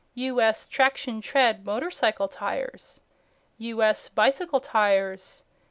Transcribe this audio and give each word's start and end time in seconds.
"U.S." 0.15 0.67
Traxion 0.67 1.21
Tread 1.21 1.63
Motorcycle 1.63 2.27
Tires. 2.27 3.01
"U.S." 3.59 4.09
Bicycle 4.09 4.59
Tires. 4.59 5.43